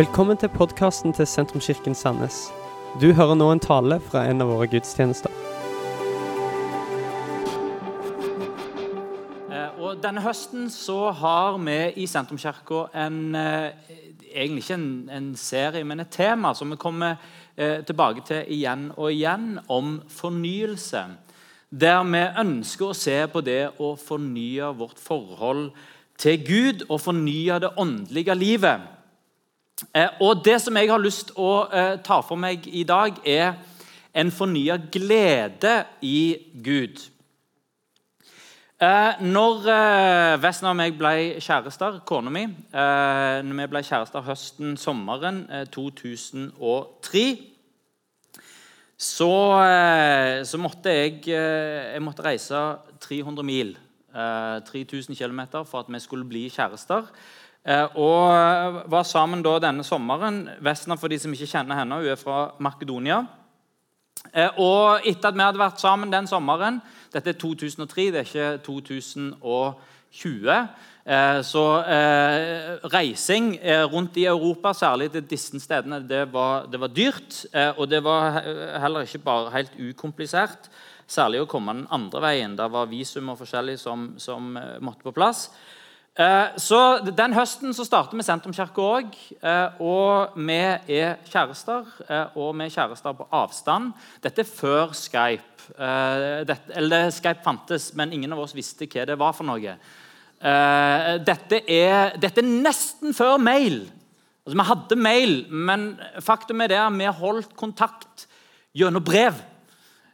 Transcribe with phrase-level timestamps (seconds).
[0.00, 2.36] Velkommen til podkasten til Sentrumskirken Sandnes.
[3.02, 5.28] Du hører nå en tale fra en av våre gudstjenester.
[9.52, 13.74] Eh, Og denne høsten så har vi i Sentrumskirka en eh,
[14.30, 17.18] egentlig ikke en, en serie, men et tema som vi kommer
[17.56, 21.02] eh, tilbake til igjen og igjen, om fornyelse.
[21.68, 25.68] Der vi ønsker å se på det å fornye vårt forhold
[26.16, 28.96] til Gud og fornye det åndelige livet.
[29.94, 33.16] Eh, og Det som jeg har lyst til å eh, ta for meg i dag,
[33.24, 33.54] er
[34.14, 37.00] en fornya glede i Gud.
[38.80, 39.66] Eh, når
[40.40, 47.24] Vesten og meg ble kjærester, kona mi når vi ble kjærester høsten, sommeren eh, 2003,
[49.00, 49.32] så,
[50.44, 52.58] så måtte jeg, jeg måtte reise
[53.00, 53.70] 300 mil,
[54.12, 57.08] eh, 3000 km, for at vi skulle bli kjærester.
[57.60, 60.46] Eh, og var sammen da denne sommeren.
[60.64, 63.24] Vesna, for de som ikke kjenner henne, hun er fra Makedonia.
[64.32, 68.26] Eh, og etter at vi hadde vært sammen den sommeren Dette er 2003, det er
[68.28, 70.50] ikke 2020.
[71.10, 76.80] Eh, så eh, reising eh, rundt i Europa, særlig til disse stedene, det var, det
[76.80, 77.46] var dyrt.
[77.52, 78.40] Eh, og det var
[78.84, 80.70] heller ikke bare helt ukomplisert.
[81.10, 82.54] Særlig å komme den andre veien.
[82.54, 85.48] Det var visum og forskjellig som, som eh, måtte på plass.
[86.20, 86.78] Eh, Så
[87.16, 89.14] Den høsten så starter vi Sentrumskirka òg.
[89.80, 90.58] Og vi
[90.98, 91.86] er kjærester.
[92.08, 93.92] eh, Og vi er kjærester på avstand.
[94.22, 95.70] Dette er før Skype.
[95.78, 99.76] Eh, Dette, eller Skype fantes, men ingen av oss visste hva det var for noe.
[100.42, 103.90] Eh, Dette er, dette er nesten før mail.
[104.46, 108.26] Altså, Vi hadde mail, men faktum er det at vi holdt kontakt
[108.74, 109.34] gjennom brev.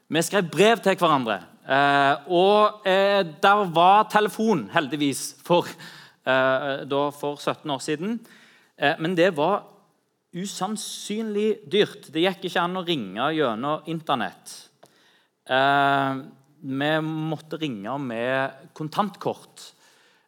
[0.09, 1.41] Vi skrev brev til hverandre.
[1.69, 5.95] Eh, og eh, der var telefon, heldigvis, for, eh,
[6.27, 8.19] da for 17 år siden.
[8.77, 9.65] Eh, men det var
[10.37, 12.11] usannsynlig dyrt.
[12.13, 14.57] Det gikk ikke an å ringe gjennom Internett.
[15.48, 16.19] Eh,
[16.67, 19.73] vi måtte ringe med kontantkort.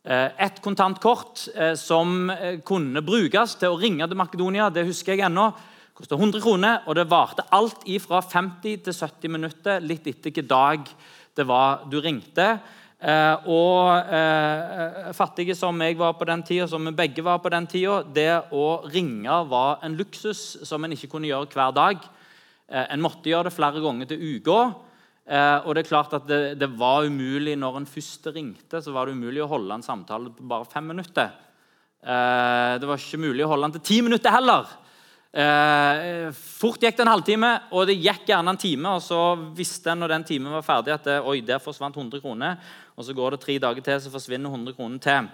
[0.05, 5.13] Eh, Et kontantkort eh, som eh, kunne brukes til å ringe til Makedonia, det husker
[5.17, 5.51] jeg ennå.
[5.99, 10.47] Kostet 100 kroner, og det varte alt fra 50 til 70 minutter, litt etter hvilken
[10.47, 10.87] dag
[11.35, 12.61] det var du ringte.
[12.99, 17.53] Eh, og eh, fattige som jeg var på den tida, som vi begge var på
[17.55, 22.03] den tida, det å ringe var en luksus som en ikke kunne gjøre hver dag.
[22.67, 24.61] Eh, en måtte gjøre det flere ganger til uka.
[25.29, 29.05] Og det er klart at det, det var umulig Når en først ringte, så var
[29.05, 31.35] det umulig å holde en samtale på bare fem minutter.
[32.01, 34.65] Det var ikke mulig å holde den til ti minutter heller.
[35.29, 38.95] Eh, fort gikk det en halvtime, og det gikk gjerne en time.
[38.97, 39.21] Og så
[39.57, 42.57] visste en når den timen var ferdig, at det, oi, der forsvant 100 kroner.
[42.99, 45.29] Og så går det tre dager til, så forsvinner 100 kroner til.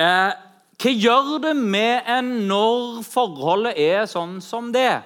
[0.00, 0.32] Eh,
[0.78, 5.02] hva gjør det med en når forholdet er sånn som det?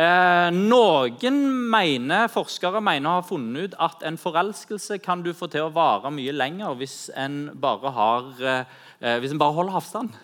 [0.00, 1.38] Eh, noen
[1.70, 5.74] mener, forskere mener å ha funnet ut at en forelskelse kan du få til å
[5.74, 10.16] vare mye lenger hvis en bare, har, eh, hvis en bare holder avstand.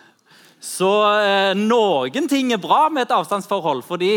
[0.57, 0.89] Så
[1.21, 4.15] eh, noen ting er bra med et avstandsforhold, fordi,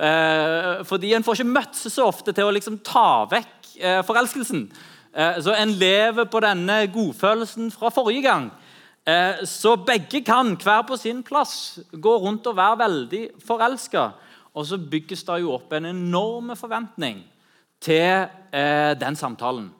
[0.00, 4.64] eh, fordi en får ikke møtt så ofte til å liksom ta vekk eh, forelskelsen.
[5.12, 8.48] Eh, så en lever på denne godfølelsen fra forrige gang.
[9.06, 14.08] Eh, så begge kan, hver på sin plass, gå rundt og være veldig forelska.
[14.54, 17.22] Og så bygges det jo opp en enorm forventning
[17.80, 19.70] til eh, den samtalen.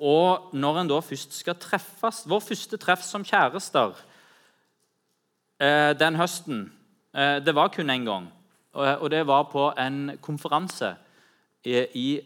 [0.00, 3.92] Og når en da først skal treffes Vår første treff som kjærester
[6.00, 6.72] den høsten
[7.12, 8.30] Det var kun én gang.
[8.72, 10.94] Og det var på en konferanse
[11.64, 12.20] i,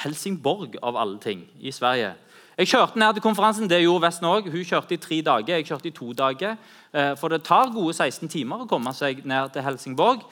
[0.00, 2.14] Helsingborg, av alle ting, i Sverige.
[2.60, 3.68] Jeg kjørte ned til konferansen.
[3.70, 4.48] Det gjorde Vesten òg.
[4.52, 5.56] Hun kjørte i tre dager.
[5.56, 6.56] Jeg kjørte i to dager.
[6.92, 10.24] Eh, For det tar gode 16 timer å komme seg ned til Helsingborg.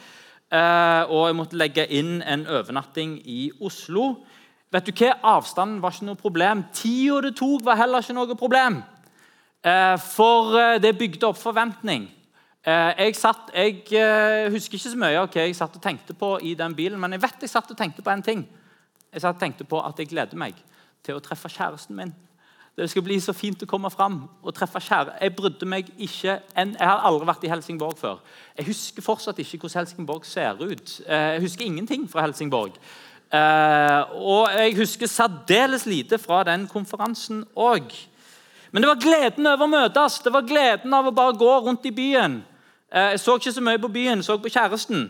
[0.53, 4.25] Eh, Og jeg måtte legge inn en overnatting i Oslo.
[4.73, 5.15] Vet du hva?
[5.23, 6.65] Avstanden var ikke noe problem.
[6.73, 8.83] Tida det tok, var heller ikke noe problem.
[9.65, 12.09] Eh, For det bygde opp forventning.
[12.67, 16.15] Eh, Jeg, satt, jeg eh, husker ikke så mye av hva jeg satt og tenkte
[16.19, 18.47] på i den bilen, men jeg vet jeg satt og tenkte på en ting.
[19.13, 20.59] Jeg satt og tenkte på at jeg gleder meg
[21.07, 22.15] til å treffe kjæresten min.
[22.79, 25.17] Det skal bli så fint å komme fram og treffe kjære.
[25.23, 28.21] Jeg brydde meg ikke en, Jeg har aldri vært i Helsingborg før.
[28.59, 31.01] Jeg husker fortsatt ikke hvordan Helsingborg ser ut.
[31.07, 32.79] Eh, Jeg husker ingenting fra Helsingborg.
[33.29, 37.93] Og jeg husker særdeles lite fra den konferansen òg.
[38.73, 40.19] Men det var gleden over å møtes.
[40.25, 42.43] Det var gleden av å bare gå rundt i byen.
[42.93, 45.09] Eh, Jeg så ikke så mye på byen, jeg så på kjæresten.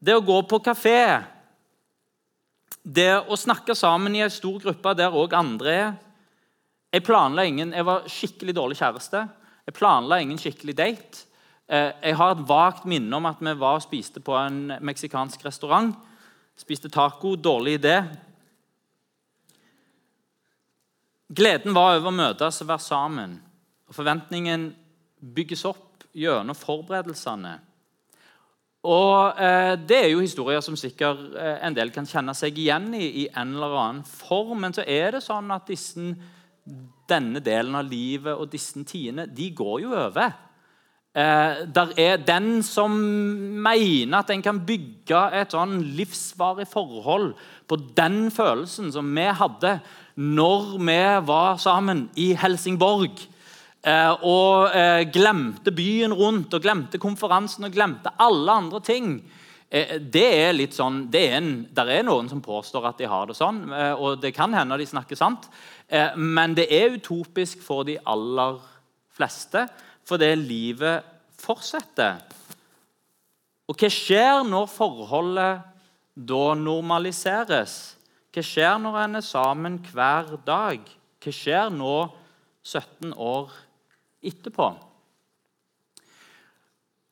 [0.00, 1.24] Det å gå på kafé.
[2.84, 5.90] Det å snakke sammen i en stor gruppe der òg andre er.
[6.92, 9.28] Jeg planla ingen, jeg var skikkelig dårlig kjæreste.
[9.66, 11.26] Jeg planla ingen skikkelig date.
[11.68, 15.44] Eh, jeg har et vagt minne om at vi var og spiste på en meksikansk
[15.44, 15.94] restaurant.
[16.58, 17.36] Spiste taco.
[17.36, 18.02] Dårlig idé.
[21.30, 23.36] Gleden var over å møtes og være sammen.
[23.86, 24.70] Og Forventningen
[25.20, 27.52] bygges opp gjennom forberedelsene.
[28.90, 32.88] Og eh, Det er jo historier som sikkert eh, en del kan kjenne seg igjen
[32.96, 34.64] i, i en eller annen form.
[34.64, 36.14] Men så er det sånn at disse,
[37.10, 40.32] denne delen av livet og disse tidene de går jo over.
[41.10, 47.32] Eh, der er den som mener at en kan bygge et sånn livsvarig forhold
[47.66, 49.80] på den følelsen som vi hadde
[50.16, 53.28] når vi var sammen i Helsingborg
[53.80, 59.14] Eh, og eh, glemte byen rundt og glemte konferansen og glemte alle andre ting.
[59.72, 63.08] Eh, det er litt sånn, det er en, Der er noen som påstår at de
[63.08, 63.62] har det sånn,
[63.96, 65.48] og det kan hende de snakker sant.
[66.16, 68.60] Men det er utopisk for de aller
[69.16, 69.64] fleste,
[70.06, 71.06] fordi livet
[71.40, 72.20] fortsetter.
[73.66, 75.64] Og hva skjer når forholdet
[76.14, 77.96] da normaliseres?
[78.30, 80.84] Hva skjer når en er sammen hver dag?
[81.20, 81.96] Hva skjer nå
[82.62, 83.50] 17 år
[84.22, 84.70] etterpå.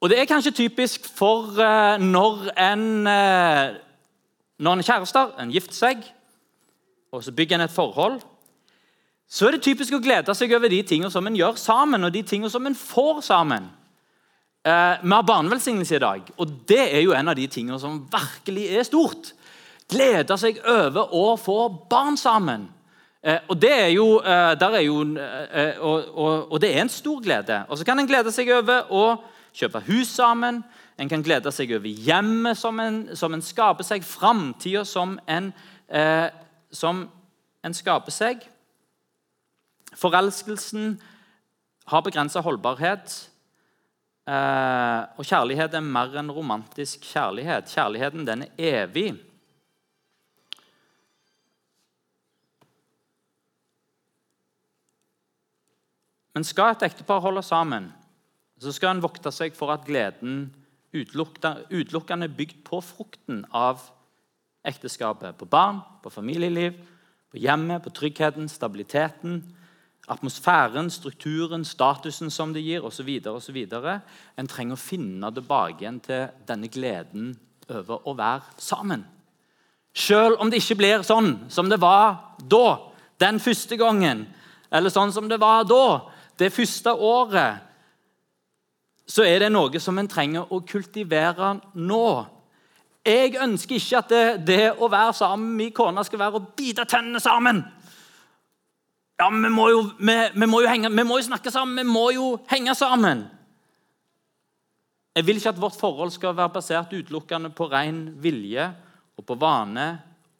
[0.01, 3.77] Og Det er kanskje typisk for uh, når en uh,
[4.59, 6.03] når en er kjærester, en gifter seg,
[7.13, 8.21] og så bygger en et forhold,
[9.29, 12.15] så er det typisk å glede seg over de tingene som en gjør sammen, og
[12.15, 13.69] de tingene som en får sammen.
[14.67, 18.01] Eh, vi har barnevelsignelse i dag, og det er jo en av de tingene som
[18.11, 19.33] virkelig er stort.
[19.89, 22.67] Glede seg over å få barn sammen.
[23.23, 26.93] Eh, og, det er jo, eh, er jo eh, og, og, og, det er en
[26.93, 27.63] stor glede.
[27.69, 29.05] Og så kan en glede seg over å
[29.57, 30.63] kjøpe hus sammen.
[30.99, 36.29] En kan glede seg over hjemmet som en, som en skaper seg, framtida som, eh,
[36.71, 37.07] som
[37.65, 38.45] en skaper seg.
[39.99, 40.99] Forelskelsen
[41.89, 43.15] har begrensa holdbarhet.
[44.29, 47.71] Eh, og kjærlighet er mer enn romantisk kjærlighet.
[47.73, 49.15] Kjærligheten den er evig.
[56.39, 57.89] Men skal et ektepar holde sammen,
[58.63, 60.53] så skal en vokte seg for at gleden
[60.95, 63.81] utelukkende er bygd på frukten av
[64.63, 65.35] ekteskapet.
[65.35, 66.77] På barn, på familieliv,
[67.35, 69.41] på hjemmet, på tryggheten, stabiliteten,
[70.07, 73.59] atmosfæren, strukturen, statusen som det gir, osv.
[74.39, 77.33] En trenger å finne tilbake igjen til denne gleden
[77.67, 79.03] over å være sammen.
[79.91, 84.29] Selv om det ikke blir sånn som det var da, den første gangen,
[84.71, 87.65] eller sånn som det var da, det første året,
[89.09, 92.09] så er det noe som en trenger å kultivere nå.
[93.09, 96.49] Jeg ønsker ikke at det, det å være sammen med min kone skal være å
[96.59, 97.63] bite tennene sammen.
[99.19, 102.05] Ja, vi må, jo, vi, vi, må henge, vi må jo snakke sammen, vi må
[102.15, 103.25] jo henge sammen.
[105.17, 108.69] Jeg vil ikke at vårt forhold skal være basert utelukkende på ren vilje
[109.19, 109.89] og på vane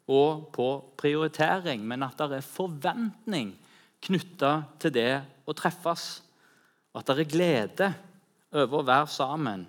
[0.09, 3.51] og på prioritering, men at det er forventning
[4.05, 5.11] knytta til det
[5.49, 6.21] å treffes.
[6.93, 7.89] Og at det er glede
[8.53, 9.65] over å være sammen.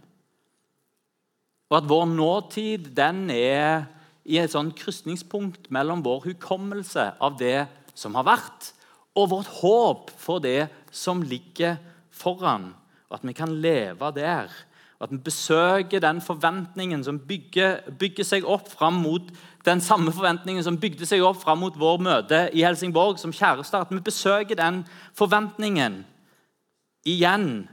[1.71, 3.87] Og at vår nåtid den er
[4.27, 8.73] i et sånn krysningspunkt mellom vår hukommelse av det som har vært,
[9.19, 11.79] og vårt håp for det som ligger
[12.15, 12.71] foran.
[13.11, 14.51] Og at vi kan leve der.
[15.01, 19.31] At vi besøker den forventningen som bygger, bygger seg opp fram mot
[19.65, 23.81] den samme forventningen som bygde seg opp fram mot vår møte i Helsingborg som kjærester.
[23.81, 24.83] At vi besøker den
[25.17, 26.03] forventningen
[27.09, 27.69] igjen.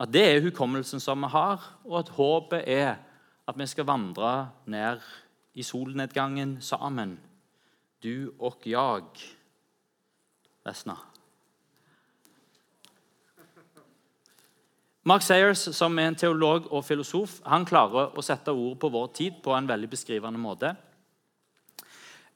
[0.00, 2.94] At det er hukommelsen som vi har, og at håpet er
[3.50, 5.02] at vi skal vandre ned
[5.58, 7.18] i solnedgangen sammen.
[8.02, 9.02] Du og jeg.
[10.64, 11.09] Vesna.
[15.08, 19.06] Mark Sayers, som er en teolog og filosof, han klarer å sette ord på vår
[19.16, 20.74] tid på en veldig beskrivende måte.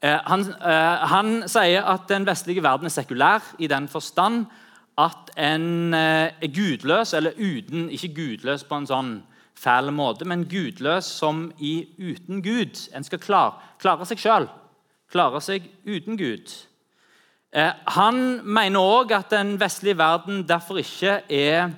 [0.01, 4.47] Eh, han, eh, han, sier at den vestlige verden er sekulær i den forstand
[5.01, 9.15] at en eh, er gudløs, eller uten, ikke gudløs på en sånn
[9.61, 12.81] fæl måte, men gudløs som i uten Gud.
[12.97, 14.49] En skal klare, klare seg sjøl.
[15.13, 16.53] Klare seg uten Gud.
[17.55, 21.69] Han mener òg at den vestlige verden derfor ikke er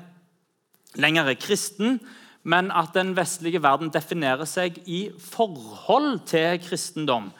[1.00, 2.00] lenger er kristen,
[2.46, 7.32] men at den vestlige verden definerer seg i forhold til kristendom.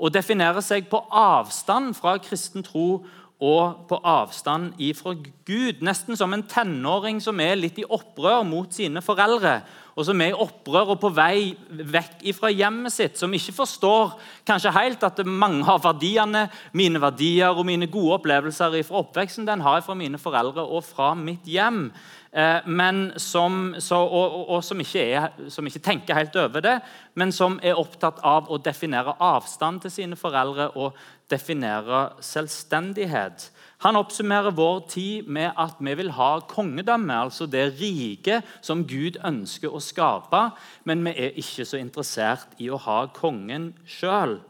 [0.00, 3.04] Og definerer seg på avstand fra kristen tro
[3.44, 5.12] og på avstand ifra
[5.44, 5.82] Gud.
[5.84, 9.58] Nesten som en tenåring som er litt i opprør mot sine foreldre.
[9.94, 13.18] Og som er i opprør og på vei vekk fra hjemmet sitt.
[13.20, 14.16] Som ikke forstår
[14.48, 19.62] kanskje helt at mange av verdiene, mine verdier og mine gode opplevelser fra oppveksten, den
[19.66, 21.88] har jeg fra mine foreldre og fra mitt hjem.
[22.34, 26.64] Eh, men som, så, og, og, og som, ikke er, som, ikke tenker helt over
[26.64, 26.80] det,
[27.14, 30.98] men som er opptatt av å definere avstand til sine foreldre og
[31.30, 33.46] definere selvstendighet.
[33.86, 39.20] Han oppsummerer vår tid med at vi vil ha kongedømme, altså det riket som Gud
[39.22, 40.48] ønsker å skape,
[40.90, 44.40] men vi er ikke så interessert i å ha kongen sjøl.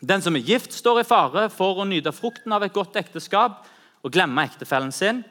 [0.00, 3.66] Den som er gift, står i fare for å nyte frukten av et godt ekteskap
[4.00, 5.26] og glemme ektefellen sin.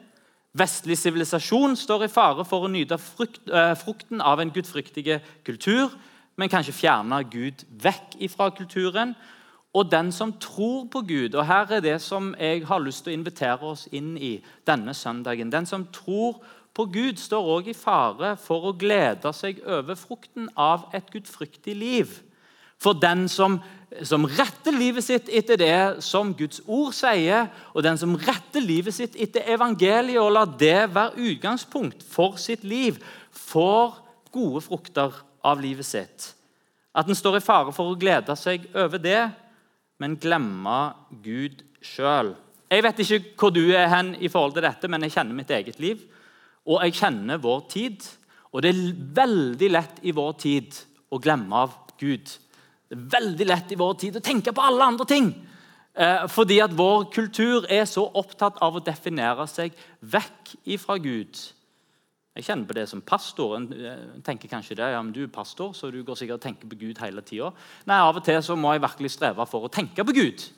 [0.58, 5.92] Vestlig sivilisasjon står i fare for å nyte eh, frukten av en gudfryktig kultur,
[6.38, 9.14] men kanskje fjerne Gud vekk ifra kulturen.
[9.76, 13.12] Og den som tror på Gud og Her er det som jeg har lyst til
[13.12, 15.52] å invitere oss inn i denne søndagen.
[15.52, 16.40] Den som tror
[16.78, 21.74] på Gud, står også i fare for å glede seg over frukten av et gudfryktig
[21.74, 22.12] liv.
[22.78, 23.58] For den som,
[24.06, 28.94] som, retter livet sitt etter det som Guds ord sier, og den som retter livet
[28.94, 33.00] sitt etter evangeliet og lar det være utgangspunkt for sitt liv,
[33.34, 33.98] får
[34.34, 36.32] gode frukter av livet sitt.
[36.94, 39.22] At en står i fare for å glede seg over det,
[39.98, 40.78] men glemme
[41.24, 42.32] Gud sjøl.
[42.68, 45.52] Jeg vet ikke hvor du er hen i forhold til dette, men jeg kjenner mitt
[45.54, 46.02] eget liv.
[46.68, 48.04] Og jeg kjenner vår tid.
[48.52, 50.76] Og det er veldig lett i vår tid
[51.12, 52.28] å glemme av Gud.
[52.88, 55.28] Det er veldig lett i vår tid å tenke på alle andre ting.
[55.98, 61.40] Eh, fordi at vår kultur er så opptatt av å definere seg vekk ifra Gud.
[62.38, 63.56] Jeg kjenner på det som pastor.
[63.58, 66.46] En eh, tenker kanskje det, ja, men Du er pastor, så du går sikkert og
[66.46, 67.50] tenker på Gud hele tida.
[67.90, 70.48] Nei, av og til så må jeg virkelig streve for å tenke på Gud.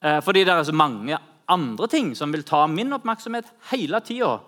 [0.00, 1.18] Eh, fordi det er så mange
[1.52, 4.38] andre ting som vil ta min oppmerksomhet hele tida.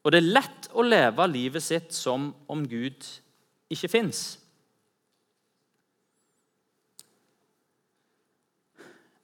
[0.00, 3.04] Og det er lett å leve livet sitt som om Gud
[3.70, 4.39] ikke fins.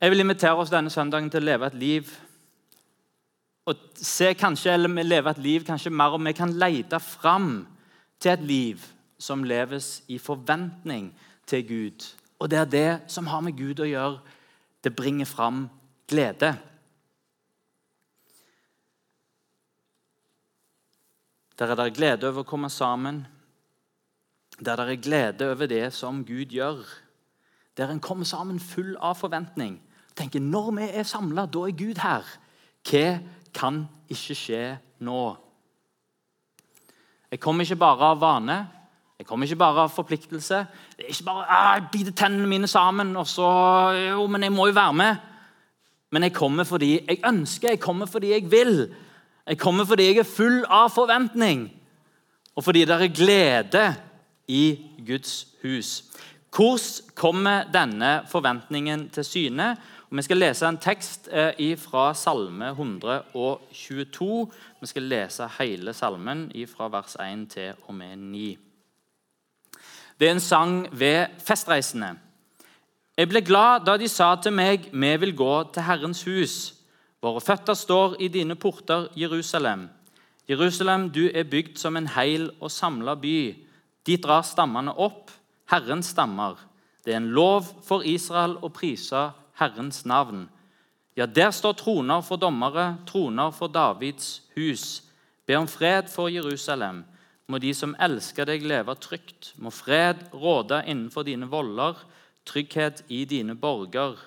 [0.06, 2.10] Jeg vil invitere oss denne søndagen til å leve et liv
[3.66, 7.48] og se kanskje, eller leve et liv kanskje mer om vi kan lete fram
[8.22, 8.84] til et liv
[9.18, 11.08] som leves i forventning
[11.50, 12.06] til Gud.
[12.38, 14.20] Og det er det som har med Gud å gjøre.
[14.78, 15.64] Det bringer fram
[16.06, 16.52] glede.
[21.58, 23.24] Der er det glede over å komme sammen.
[24.62, 26.86] Der er det glede over det som Gud gjør.
[27.74, 29.80] Der en kommer sammen full av forventning
[30.16, 32.24] tenker når vi er samla, da er Gud her.
[32.86, 33.06] Hva
[33.56, 34.62] kan ikke skje
[35.04, 35.20] nå?
[37.30, 38.58] Jeg kommer ikke bare av vane.
[39.18, 40.60] Jeg kommer ikke bare av forpliktelse.
[40.96, 43.48] Det er ikke bare ah, jeg biter tennene mine sammen og så,
[43.96, 45.24] jo, men jeg må jo være med.
[46.12, 48.94] Men jeg kommer fordi jeg ønsker, jeg kommer fordi jeg vil.
[49.46, 51.68] Jeg kommer fordi jeg er full av forventning,
[52.56, 53.84] og fordi det er glede
[54.48, 56.04] i Guds hus.
[56.56, 59.76] Hvordan kommer denne forventningen til syne?
[60.06, 64.50] Og vi skal lese en tekst eh, fra Salme 122.
[64.80, 68.58] Vi skal lese hele salmen fra vers 1 til og med 9.
[70.20, 72.12] Det er en sang ved festreisende.
[73.18, 76.74] Jeg ble glad da de sa til meg, vi vil gå til Herrens hus.
[77.22, 79.88] Våre føtter står i dine porter, Jerusalem.
[80.48, 83.56] Jerusalem, du er bygd som en heil og samla by.
[84.06, 85.32] Dit drar stammene opp,
[85.70, 86.54] Herrens stammer.
[87.04, 90.48] Det er en lov for Israel å prise Herrens navn.
[91.16, 95.02] Ja, der står troner for dommere, troner for Davids hus.
[95.46, 97.04] Be om fred for Jerusalem.
[97.48, 99.54] Må de som elsker deg, leve trygt.
[99.56, 101.94] Må fred råde innenfor dine voller,
[102.46, 104.18] trygghet i dine borger.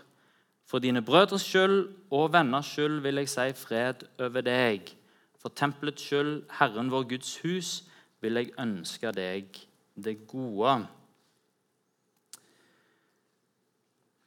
[0.65, 4.93] For dine brødres skyld og venners skyld vil jeg si fred over deg.
[5.41, 7.83] For tempelets skyld, Herren vår Guds hus,
[8.21, 9.61] vil jeg ønske deg
[9.95, 10.81] det gode.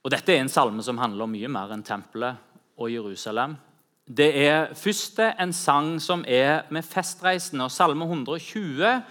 [0.02, 2.40] Og Dette er en salme som handler om mye mer enn tempelet
[2.74, 3.54] og Jerusalem.
[4.02, 7.64] Det er først en sang som er med festreisende.
[7.64, 9.02] og Salme 120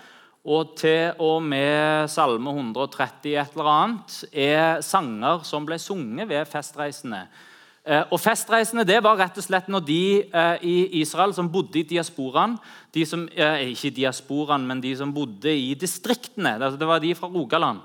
[0.52, 6.46] og til og med salme 130 et eller annet er sanger som ble sunget ved
[6.50, 7.28] festreisende.
[7.86, 11.80] Eh, og Festreisende det var rett og slett når de eh, i Israel som bodde
[11.80, 12.60] i diasporaen
[12.94, 16.60] de som, eh, Ikke diasporaen, men de som bodde i distriktene.
[16.60, 17.80] Det var de fra Rogaland.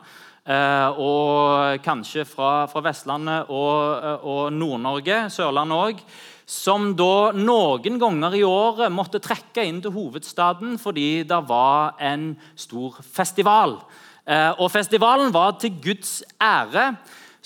[0.47, 6.03] Eh, og kanskje fra, fra Vestlandet og, eh, og Nord-Norge, Sørlandet òg,
[6.47, 12.37] som da noen ganger i året måtte trekke inn til hovedstaden fordi det var en
[12.55, 13.81] stor festival.
[14.23, 16.93] Eh, og Festivalen var til Guds ære.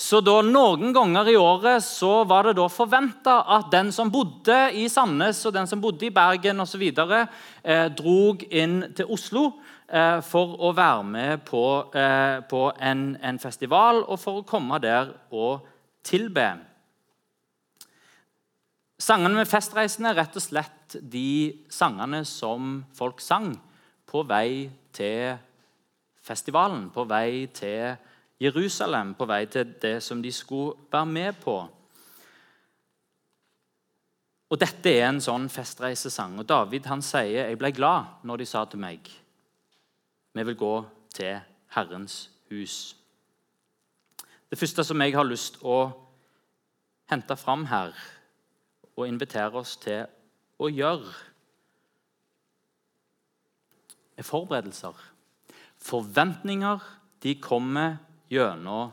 [0.00, 4.56] Så da Noen ganger i året så var det da forventa at den som bodde
[4.76, 9.50] i Sandnes og den som bodde i Bergen osv., eh, drog inn til Oslo
[10.22, 11.64] for å være med på,
[11.98, 15.66] eh, på en, en, festival og for å komme der og
[16.06, 16.46] tilbe.
[19.00, 23.54] Sangene med festreisende er rett og slett de sangene som folk sang
[24.06, 25.38] på vei til
[26.22, 27.96] festivalen, på vei til
[28.40, 31.56] Jerusalem, på vei til det som de skulle være med på.
[34.50, 36.38] Og Dette er en sånn festreisesang.
[36.42, 39.10] Og David han sier jeg ble glad når de sa til meg
[40.32, 40.74] vi vil gå
[41.14, 41.40] til
[41.74, 42.96] Herrens hus.
[44.50, 45.90] Det første som jeg har lyst å
[47.10, 47.94] hente fram her
[48.96, 50.06] og invitere oss til
[50.60, 51.12] å gjøre,
[54.18, 54.96] er forberedelser.
[55.80, 56.82] Forventninger
[57.22, 57.96] de kommer
[58.30, 58.90] gjennom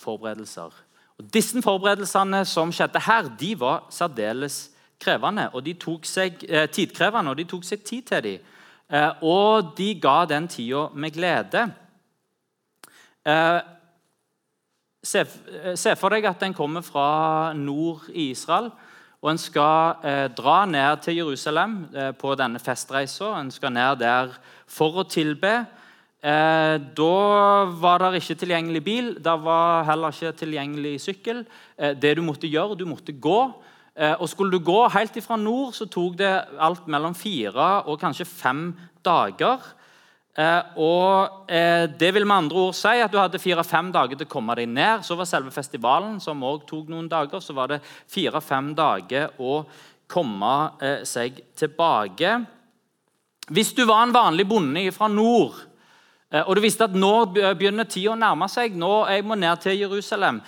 [0.00, 0.72] forberedelser.
[1.18, 4.70] Og Disse forberedelsene som skjedde her, de var særdeles
[5.00, 5.50] krevende.
[5.52, 8.38] og de tok seg, eh, tidkrevende, og de tok seg tid til dem.
[8.92, 11.64] Eh, og de ga den tida med glede.
[13.24, 13.60] Eh,
[15.04, 18.70] se, eh, for deg at en kommer fra nord i Israel,
[19.24, 19.96] og en skal
[20.36, 21.88] dra ned til Jerusalem
[22.20, 23.30] på denne festreisa.
[23.40, 24.34] En skal ned der
[24.68, 25.66] for å tilbe.
[26.20, 31.46] Da var det ikke tilgjengelig bil, det var heller ikke tilgjengelig sykkel.
[31.78, 33.54] Det du måtte gjøre, du måtte gå.
[33.94, 38.00] Eh, og Skulle du gå helt fra nord, så tok det alt mellom fire og
[38.00, 38.66] kanskje fem
[39.04, 39.62] dager.
[40.36, 44.26] Eh, og eh, Det vil med andre ord si at du hadde fire-fem dager til
[44.26, 45.04] å komme deg ned.
[45.06, 49.62] Så var selve festivalen, som også tok noen dager, så var det fire-fem dager å
[50.10, 50.54] komme
[51.06, 52.34] seg tilbake.
[53.48, 55.54] Hvis du var en vanlig bonde fra nord
[56.34, 58.74] og du visste at nå begynner tida å nærme seg.
[58.74, 60.40] Nå Jeg må ned til Jerusalem.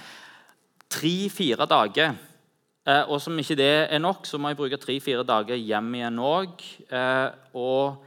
[0.90, 2.16] Tre-fire dager.
[2.86, 6.20] Eh, og som ikke det er nok, så må jeg bruke tre-fire dager hjem igjen
[6.22, 6.62] òg.
[6.86, 8.04] Eh, og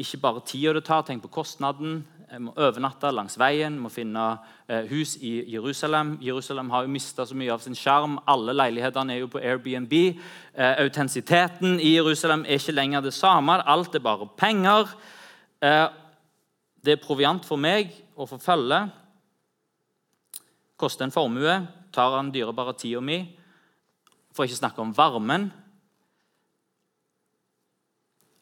[0.00, 1.98] ikke bare tida det tar, tenk på kostnaden.
[2.30, 4.22] Jeg må overnatte langs veien, må finne
[4.88, 6.16] hus i Jerusalem.
[6.24, 8.16] Jerusalem har jo mista så mye av sin sjarm.
[8.26, 9.92] Alle leilighetene er jo på Airbnb.
[10.56, 13.60] autentisiteten i Jerusalem er ikke lenger det samme.
[13.62, 14.96] Alt er bare penger.
[15.60, 18.80] Det er proviant for meg og for følge.
[20.76, 21.60] Koster en formue,
[21.92, 23.22] tar han dyrebare tida mi.
[24.34, 25.48] For ikke snakke om varmen.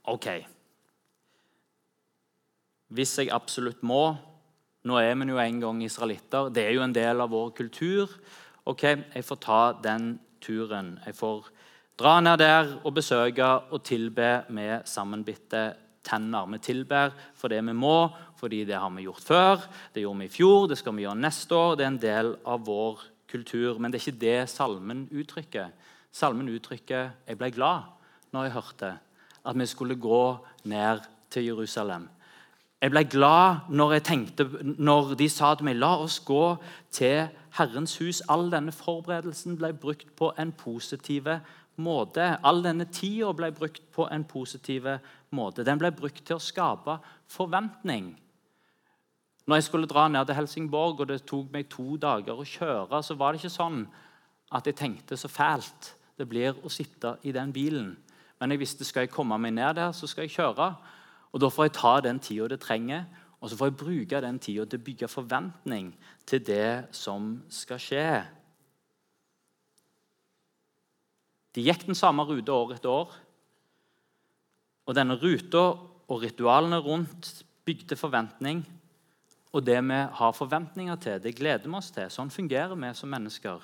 [0.08, 0.28] OK.
[2.92, 4.04] Hvis jeg absolutt må
[4.82, 6.48] Nå er vi jo en gang israelitter.
[6.50, 8.10] Det er jo en del av vår kultur.
[8.66, 8.82] OK,
[9.14, 10.96] jeg får ta den turen.
[11.06, 11.52] Jeg får
[12.02, 15.62] dra ned der og besøke og tilbe med sammenbitte
[16.02, 16.50] tenner.
[16.50, 19.66] Vi tilber for det vi må, fordi det har vi gjort før.
[19.94, 21.76] Det gjorde vi i fjor, det skal vi gjøre neste år.
[21.78, 23.80] Det er en del av vår kultur.
[23.80, 25.72] Men det er ikke det salmen uttrykker.
[26.12, 27.88] Salmen uttrykker jeg ble glad
[28.32, 28.90] når jeg hørte
[29.42, 30.24] at vi skulle gå
[30.70, 31.00] ned
[31.32, 32.08] til Jerusalem.
[32.82, 36.56] Jeg ble glad når, jeg tenkte, når de sa til meg la oss gå
[36.90, 38.22] til Herrens hus.
[38.26, 41.30] All denne forberedelsen ble brukt på en positiv
[41.78, 42.26] måte.
[42.42, 44.88] All denne tida ble brukt på en positiv
[45.30, 45.62] måte.
[45.62, 46.98] Den ble brukt til å skape
[47.30, 48.16] forventning.
[49.46, 53.02] Når jeg skulle dra ned til Helsingborg, og det tok meg to dager å kjøre,
[53.02, 53.82] så var det ikke sånn
[54.54, 57.96] at jeg tenkte så fælt det blir å sitte i den bilen.
[58.38, 60.68] Men jeg visste skal jeg komme meg ned der, så skal jeg kjøre.
[61.32, 63.06] Og Da får jeg ta den tida det trenger,
[63.40, 65.92] og så får jeg bruke den tida til å bygge forventning
[66.26, 68.10] til det som skal skje.
[71.54, 73.16] De gikk den samme ruta år etter år.
[74.86, 75.64] Og denne ruta
[76.08, 78.62] og ritualene rundt bygde forventning
[79.52, 82.08] og det vi har forventninger til, det gleder vi oss til.
[82.10, 83.60] Sånn fungerer vi som mennesker.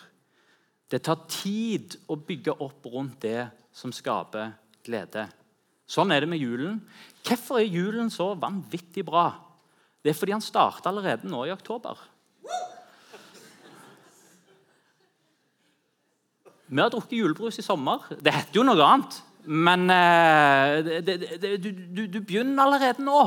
[0.88, 4.53] Det tar tid å bygge opp rundt det som skaper
[4.85, 5.27] glede.
[5.88, 6.81] Sånn er det med julen.
[7.24, 9.31] Hvorfor er julen så vanvittig bra?
[10.05, 11.96] Det er fordi han starter allerede nå i oktober.
[16.68, 18.05] Vi har drukket julebrus i sommer.
[18.20, 19.22] Det heter jo noe annet.
[19.48, 23.22] Men eh, det, det, det, du, du, du begynner allerede nå.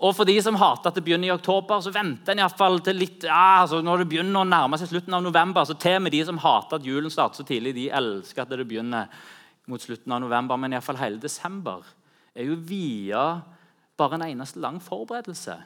[0.00, 2.96] Og for de som hater at det begynner i oktober, så venter en iallfall til
[3.02, 6.06] litt ja, altså Når det begynner å nærme seg slutten av november, så til og
[6.06, 9.12] med de som hater at julen starter så tidlig, de elsker at det begynner
[9.68, 10.56] mot slutten av november.
[10.56, 11.84] Men iallfall hele desember
[12.32, 13.26] er jo via
[14.00, 15.58] bare en eneste lang forberedelse.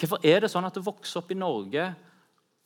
[0.00, 1.90] Hvorfor er det sånn at det vokser opp i Norge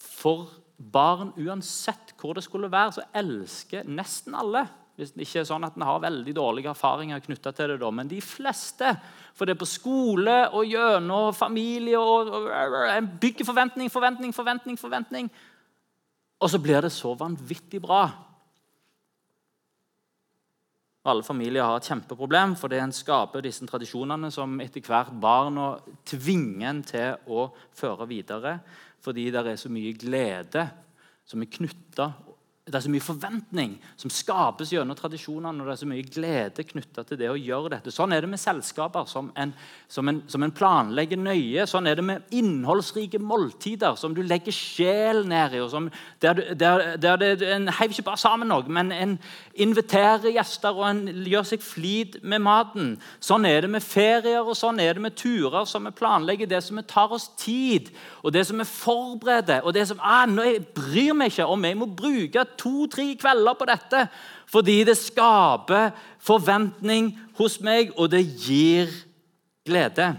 [0.02, 5.46] for barn uansett hvor det skulle være, så elsker nesten alle Hvis det ikke er
[5.48, 7.80] sånn at en har veldig dårlige erfaringer knytta til det.
[7.80, 8.92] da, Men de fleste.
[9.34, 14.34] For det er på skole og gjennom familie og, og, og En bygger forventning, forventning,
[14.34, 15.30] forventning, forventning.
[16.40, 18.04] Og så blir det så vanvittig bra.
[21.04, 25.74] Alle familier har et kjempeproblem, for det en skaper disse tradisjonene som etter hvert barna
[26.08, 28.54] tvinger en til å føre videre,
[29.04, 30.64] fordi det er så mye glede
[31.28, 32.08] som er knytta
[32.64, 35.60] det er så mye forventning som skapes gjennom tradisjonene.
[35.60, 37.92] og det er så mye glede knytta til det å gjøre dette.
[37.92, 39.52] Sånn er det med selskaper som en,
[39.86, 41.66] som, en, som en, planlegger nøye.
[41.68, 45.60] Sånn er det med innholdsrike måltider som du legger sjel ned i.
[45.60, 45.90] og som,
[46.24, 46.40] der,
[46.96, 49.12] det, En heiver ikke bare sammen noe, men en
[49.60, 52.94] inviterer gjester og en gjør seg flid med maten.
[53.20, 56.48] Sånn er det med ferier og sånn er det med turer som vi planlegger.
[56.48, 57.92] Det som vi tar oss tid,
[58.24, 59.60] og det som vi forbereder.
[59.68, 63.56] og det som, ah, nå, Jeg bryr meg ikke om jeg må bruke to-tre kvelder
[63.58, 64.06] på dette
[64.50, 65.90] fordi det skaper
[66.22, 68.92] forventning hos meg, og det gir
[69.66, 70.12] glede.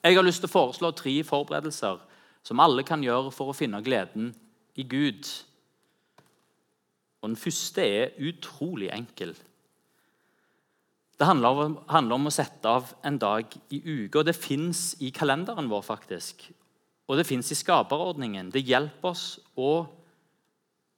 [0.00, 1.98] Jeg har lyst til å foreslå tre forberedelser
[2.46, 4.30] som alle kan gjøre for å finne gleden
[4.80, 5.28] i Gud.
[7.20, 9.34] Og Den første er utrolig enkel.
[11.20, 14.22] Det handler om, handler om å sette av en dag i uka.
[14.24, 16.46] Det fins i kalenderen vår, faktisk.
[17.10, 18.48] Og det fins i skaperordningen.
[18.54, 19.82] Det hjelper oss å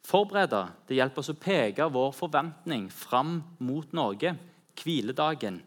[0.06, 0.64] forberede.
[0.88, 4.34] Det hjelper oss å peke vår forventning fram mot Norge.
[4.82, 5.60] Hviledagen.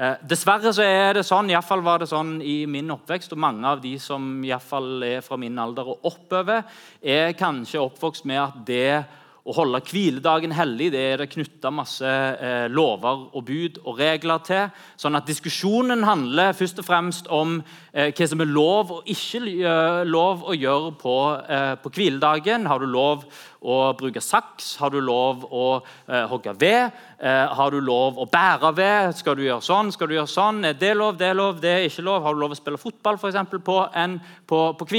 [0.00, 3.66] Eh, dessverre så er det sånn, iallfall var det sånn i min oppvekst, og mange
[3.68, 6.62] av de som i fall er fra min alder og oppover,
[7.02, 9.04] er kanskje oppvokst med at det
[9.50, 14.42] å holde hviledagen hellig det er det knytta masse eh, lover og bud og regler
[14.46, 14.68] til.
[15.00, 17.58] Sånn at diskusjonen handler først og fremst om
[17.90, 21.16] eh, hva som er lov og ikke uh, lov å gjøre på,
[21.50, 22.68] eh, på hviledagen.
[22.70, 23.26] Har du lov
[23.60, 24.76] å bruke saks?
[24.80, 26.94] Har du lov å eh, hogge ved?
[27.18, 29.18] Eh, har du lov å bære ved?
[29.18, 29.92] Skal du gjøre sånn?
[29.94, 30.64] Skal du gjøre sånn?
[30.70, 31.18] Er det lov?
[31.20, 31.60] Det er lov?
[31.60, 32.22] Det er ikke lov?
[32.24, 34.90] Har du lov å spille fotball for eksempel, på, en, på, på?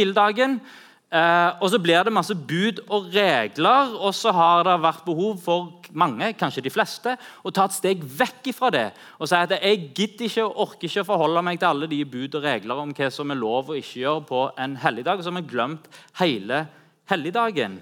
[1.11, 5.41] Eh, og så blir det masse bud og regler, og så har det vært behov
[5.43, 8.85] for mange, kanskje de fleste, å ta et steg vekk fra det
[9.19, 11.99] og si at jeg gidder ikke og orker ikke å forholde meg til alle de
[12.07, 15.19] bud og regler om hva som er lov og ikke gjøre på en helligdag.
[15.19, 16.63] Og så har vi glemt hele
[17.11, 17.81] helligdagen.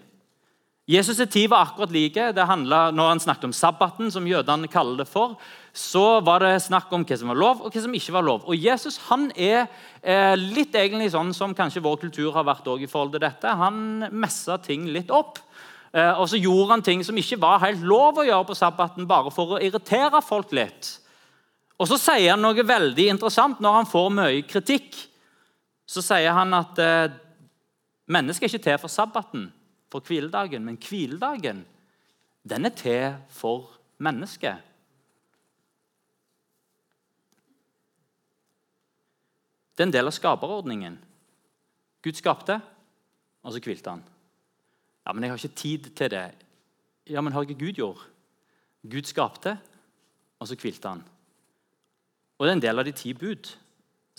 [0.90, 2.32] Jesus' tid var akkurat like.
[2.34, 5.38] Det handla, Når han snakket om sabbaten, som jødene kaller det for,
[5.74, 8.46] så var det snakk om hva som var lov, og hva som ikke var lov.
[8.50, 9.68] Og Jesus han er
[10.02, 13.58] eh, litt egentlig sånn som kanskje vår kultur har vært i forhold til dette.
[13.60, 15.40] Han messa ting litt opp.
[15.94, 19.08] Eh, og så gjorde han ting som ikke var helt lov å gjøre på sabbaten,
[19.10, 20.96] bare for å irritere folk litt.
[21.80, 24.98] Og så sier han noe veldig interessant når han får mye kritikk.
[25.90, 27.16] Så sier han at eh,
[28.12, 29.48] mennesket er ikke til for sabbaten
[29.90, 31.64] for hviledagen, men hviledagen
[32.50, 34.69] den er til for mennesket.
[39.80, 40.98] Det er en del av skaperordningen.
[42.04, 42.58] Gud skapte,
[43.48, 44.02] og så hvilte han.
[45.08, 46.26] Ja, men jeg har ikke tid til det.
[47.08, 48.02] Ja, men har ikke Gud gjort?
[48.84, 49.54] Gud skapte,
[50.36, 51.06] og så hvilte han.
[52.36, 53.48] Og det er en del av de ti bud.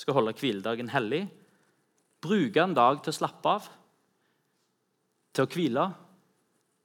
[0.00, 1.26] Skal holde hviledagen hellig.
[2.24, 3.68] Bruke en dag til å slappe av
[5.36, 5.84] til å hvile,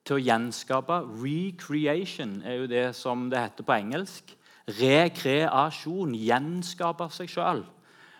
[0.06, 1.00] til å gjenskape.
[1.24, 4.36] Recreation er jo det som det heter på engelsk.
[4.82, 6.12] Rekreasjon.
[6.20, 7.64] Gjenskape seg sjøl.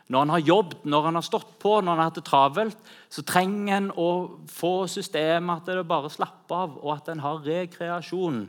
[0.08, 2.90] Når han har jobbet, når han har stått på, når han har hatt det travelt,
[3.10, 4.10] så trenger en å
[4.52, 8.44] få systemet at det bare slapper av, og at en har rekreasjon,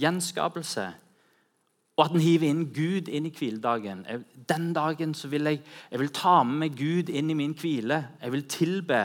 [0.00, 0.86] gjenskapelse.
[1.98, 4.06] Og at en hiver inn Gud inn i hviledagen.
[4.48, 5.60] Den dagen så vil jeg,
[5.92, 8.00] jeg vil ta med meg Gud inn i min hvile.
[8.22, 9.02] Jeg vil tilbe.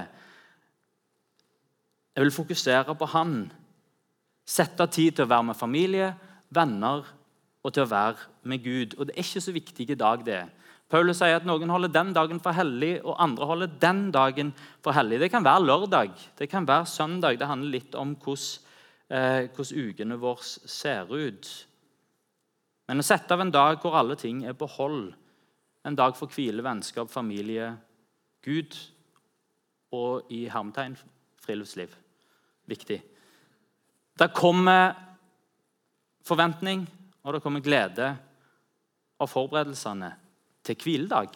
[2.16, 3.42] Jeg vil fokusere på han.
[4.48, 6.14] Sette tid til å være med familie,
[6.56, 7.04] venner
[7.68, 8.96] og til å være med Gud.
[8.96, 10.46] Og Det er ikke så viktig i dag, det.
[10.88, 14.96] Paulus sier at noen holder den dagen for hellig, og andre holder den dagen for
[14.96, 15.20] hellig.
[15.20, 17.40] Det kan være lørdag, det kan være søndag.
[17.40, 18.64] Det handler litt om hvordan,
[19.10, 21.66] eh, hvordan ukene våre ser ut.
[22.88, 25.14] Men å sette av en dag hvor alle ting er på hold,
[25.84, 27.78] en dag for hvile, vennskap, familie,
[28.44, 28.76] Gud
[29.92, 30.96] og i hermetegn
[31.44, 31.92] friluftsliv
[32.68, 33.02] viktig.
[34.20, 34.94] Det kommer
[36.24, 36.88] forventning,
[37.24, 38.16] og det kommer glede
[39.20, 40.12] av forberedelsene
[40.68, 41.36] til hviledag.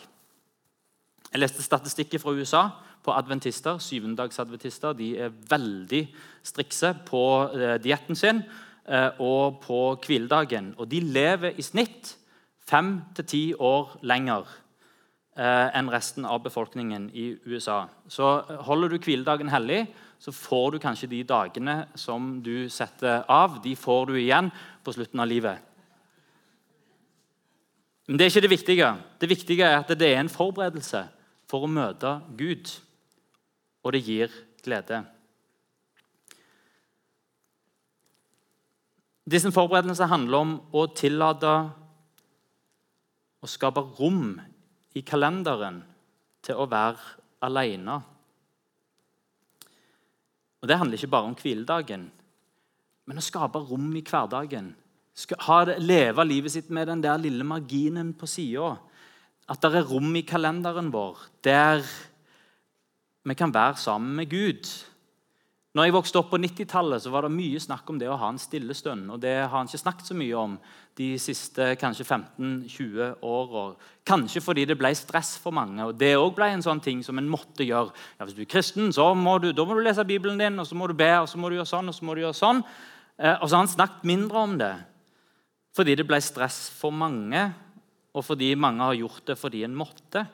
[1.32, 2.64] Jeg leste statistikker fra USA
[3.04, 3.80] på adventister.
[3.80, 6.02] Syvendagsadventister de er veldig
[6.44, 7.24] strikse på
[7.56, 10.74] eh, dietten sin eh, og på hviledagen.
[10.78, 12.18] Og de lever i snitt
[12.68, 14.58] fem til ti år lenger.
[15.38, 17.86] eh, enn resten av befolkningen i USA.
[18.12, 19.86] Så holder du hviledagen hellig,
[20.20, 24.52] så får du kanskje de dagene som du setter av, de får du igjen
[24.84, 25.71] på slutten av livet.
[28.12, 28.88] Men det er ikke det viktige.
[29.22, 31.00] Det viktige er at det er en forberedelse
[31.48, 32.68] for å møte Gud,
[33.88, 34.34] og det gir
[34.66, 34.98] glede.
[39.32, 41.54] Disse forberedelsene handler om å tillate
[43.40, 44.36] å skape rom
[44.92, 45.80] i kalenderen
[46.44, 47.16] til å være
[47.48, 47.96] alene.
[50.60, 52.10] Og Det handler ikke bare om hviledagen,
[53.08, 54.74] men å skape rom i hverdagen.
[55.80, 58.78] Leve livet sitt med den der lille marginen på sida.
[59.50, 61.84] At det er rom i kalenderen vår der
[63.24, 64.66] vi kan være sammen med Gud.
[65.72, 68.40] Når jeg vokste opp på 90-tallet, var det mye snakk om det å ha en
[68.42, 69.06] stille stund.
[69.14, 70.58] Og det har han ikke snakket så mye om
[71.00, 73.64] de siste kanskje 15-20 åra.
[74.04, 75.86] Kanskje fordi det ble stress for mange.
[75.86, 77.94] og Det òg ble en sånn ting som en måtte gjøre.
[78.18, 80.76] Ja, hvis du er kristen, så må du, må du lese Bibelen din, og så
[80.76, 82.64] må du be, og så må du gjøre sånn, og så må du gjøre sånn.
[83.16, 84.74] Eh, og så har han snakket mindre om det
[85.76, 87.46] fordi det ble stress for mange,
[88.12, 90.26] og fordi mange har gjort det fordi en måtte.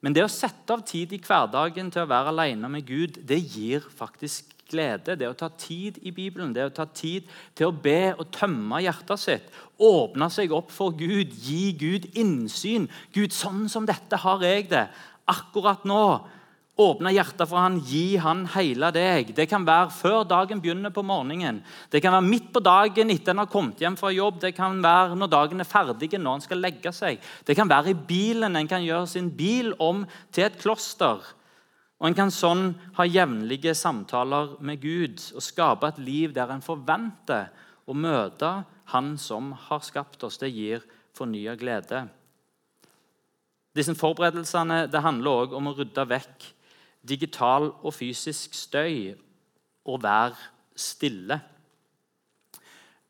[0.00, 3.40] Men det å sette av tid i hverdagen til å være alene med Gud, det
[3.42, 7.74] gir faktisk glede, det å ta tid i Bibelen, det å ta tid til å
[7.74, 9.46] be og tømme hjertet sitt,
[9.80, 12.88] åpne seg opp for Gud, gi Gud innsyn.
[13.14, 14.86] Gud, sånn som dette har jeg det
[15.28, 16.02] akkurat nå.
[16.78, 19.32] Åpne hjertet for han, gi han hele deg.
[19.34, 21.56] Det kan være før dagen begynner på morgenen.
[21.90, 24.36] Det kan være midt på dagen etter en har kommet hjem fra jobb.
[24.44, 27.18] Det kan være når dagen er ferdig, når en skal legge seg.
[27.42, 28.54] Det kan være i bilen.
[28.54, 31.24] En kan gjøre sin bil om til et kloster.
[31.98, 36.62] Og En kan sånn ha jevnlige samtaler med Gud og skape et liv der en
[36.62, 37.48] forventer
[37.90, 38.52] å møte
[38.94, 40.38] Han som har skapt oss.
[40.38, 40.86] Det gir
[41.18, 42.04] fornya glede.
[43.74, 46.48] Disse forberedelsene det handler også om å rydde vekk
[47.06, 49.14] digital og fysisk støy
[49.88, 50.34] og være
[50.76, 51.40] stille.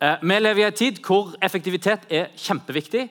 [0.03, 3.09] Eh, vi lever i en tid hvor effektivitet er kjempeviktig,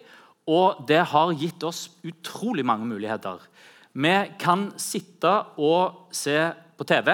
[0.48, 3.42] og det har gitt oss utrolig mange muligheter.
[3.94, 6.38] Vi kan sitte og se
[6.78, 7.12] på TV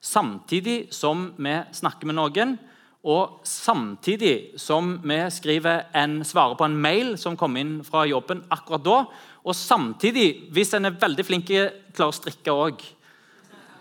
[0.00, 2.58] samtidig som vi snakker med noen.
[3.00, 8.42] Og samtidig som vi skriver en, svarer på en mail som kom inn fra jobben
[8.52, 8.98] akkurat da.
[9.40, 11.48] Og samtidig, hvis en er veldig flink,
[11.96, 12.84] klarer å strikke òg.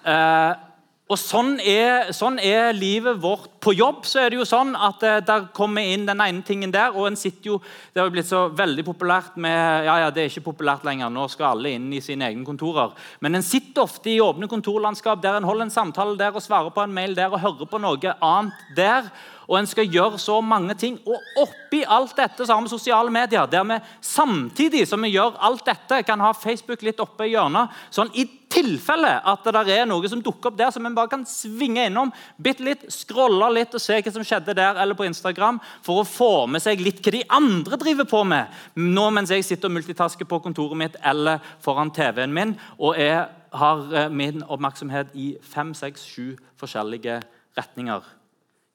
[0.03, 0.65] Eh,
[1.09, 3.47] og sånn er, sånn er, livet vårt.
[3.65, 6.69] På jobb så er det jo sånn at eh, der kommer inn den ene tingen
[6.69, 6.93] der.
[6.93, 7.57] og en sitter jo,
[7.91, 11.09] Det har jo blitt så veldig populært med ja, ja, det er ikke populært lenger,
[11.09, 12.93] nå skal alle inn i sine egne kontorer.
[13.25, 16.69] Men en sitter ofte i åpne kontorlandskap der en holder en samtale der og svarer
[16.75, 19.09] på en mail der og hører på noe annet der.
[19.49, 20.99] Og en skal gjøre så mange ting.
[21.09, 25.39] Og oppi alt dette så har vi sosiale medier, der vi samtidig som vi gjør
[25.41, 27.73] alt dette, kan ha Facebook litt oppe i hjørnet.
[27.89, 31.25] sånn i tilfelle at det er noe som dukker opp der som en bare kan
[31.29, 35.59] svinge innom, bitte litt, scrolle litt og se hva som skjedde der eller på Instagram,
[35.85, 39.45] for å få med seg litt hva de andre driver på med nå mens jeg
[39.45, 43.27] sitter og multitasker på kontoret mitt eller foran TV-en min og jeg
[43.59, 47.21] har eh, min oppmerksomhet i fem, seks, sju forskjellige
[47.57, 48.18] retninger.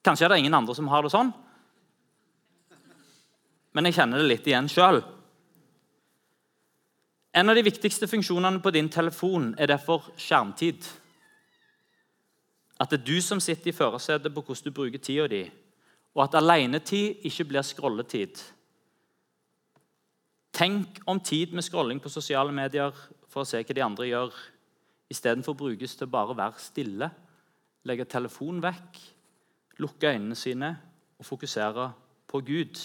[0.05, 1.33] Kanskje er det ingen andre som har det sånn,
[3.75, 5.01] men jeg kjenner det litt igjen sjøl.
[7.35, 10.85] En av de viktigste funksjonene på din telefon er derfor skjermtid.
[12.79, 15.43] At det er du som sitter i førersetet på hvordan du bruker tida di,
[16.15, 18.39] og at alenetid ikke blir scrolletid.
[20.55, 22.95] Tenk om tid med scrolling på sosiale medier
[23.27, 24.37] for å se hva de andre gjør,
[25.11, 27.11] istedenfor brukes til bare å være stille,
[27.91, 29.01] legge telefonen vekk,
[29.79, 30.77] lukke øynene sine
[31.19, 31.93] og fokusere
[32.31, 32.81] på Gud.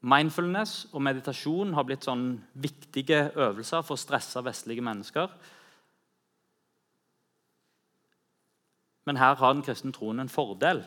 [0.00, 5.32] Mindfulness og meditasjon har blitt sånn viktige øvelser for stressa vestlige mennesker.
[9.08, 10.84] Men her har den kristne troen en fordel.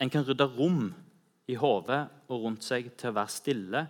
[0.00, 0.86] En kan rydde rom
[1.46, 3.82] i hodet og rundt seg til å være stille,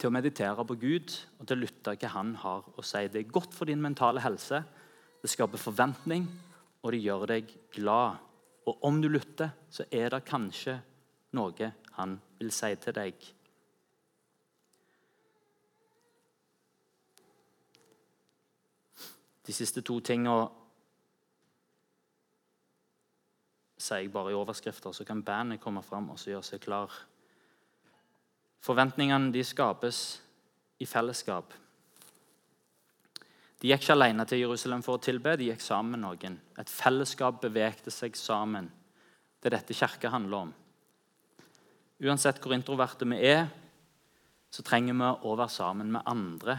[0.00, 3.04] til å meditere på Gud og til å lytte hva Han har å si.
[3.12, 4.64] Det er godt for din mentale helse,
[5.22, 6.26] det skaper forventning,
[6.84, 8.20] og det gjør deg glad.
[8.68, 10.76] Og om du lytter, så er det kanskje
[11.36, 13.24] noe han vil si til deg.
[19.44, 20.46] De siste to tingene
[23.84, 26.92] sier jeg bare i overskrifter, så kan bandet komme fram og gjøre seg klar.
[28.64, 29.98] Forventningene de skapes
[30.80, 31.52] i fellesskap.
[33.64, 36.34] De gikk ikke alene til Jerusalem for å tilbe, de gikk sammen med noen.
[36.60, 38.66] Et fellesskap bevegte seg sammen.
[39.40, 40.50] Det er dette kirka handler om.
[42.04, 43.46] Uansett hvor introverte vi er,
[44.52, 46.58] så trenger vi å være sammen med andre.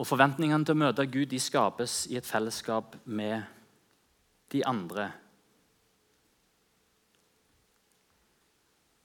[0.00, 3.44] Og Forventningene til å møte Gud de skapes i et fellesskap med
[4.56, 5.10] de andre.